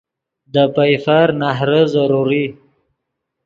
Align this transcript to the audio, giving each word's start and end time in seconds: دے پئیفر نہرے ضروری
دے 0.53 0.63
پئیفر 0.75 1.27
نہرے 1.39 1.81
ضروری 1.93 2.45